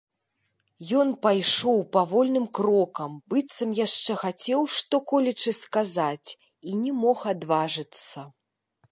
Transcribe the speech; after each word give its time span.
Ён 0.99 1.09
пайшоў 1.25 1.81
павольным 1.97 2.47
крокам, 2.59 3.11
быццам 3.33 3.75
яшчэ 3.79 4.13
хацеў 4.21 4.65
што-колечы 4.75 5.53
сказаць 5.57 6.29
і 6.71 6.79
не 6.87 6.91
мог 7.03 7.19
адважыцца. 7.33 8.25